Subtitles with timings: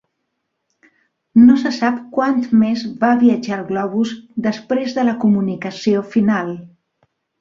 [1.41, 4.15] No se sap quant més va viatjar el globus
[4.47, 6.51] després de la comunicació final.